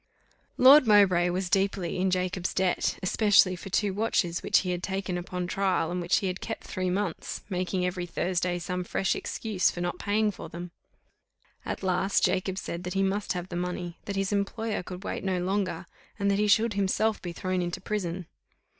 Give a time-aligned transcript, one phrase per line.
[0.57, 5.15] Lord Mowbray was deeply in Jacob's debt, especially for two watches which he had taken
[5.15, 9.69] upon trial, and which he had kept three months, making, every Thursday, some fresh excuse
[9.69, 10.71] for not paying for them;
[11.63, 15.23] at last Jacob said that he must have the money, that his employer could wait
[15.23, 15.85] no longer,
[16.17, 18.25] and that he should himself be thrown into prison.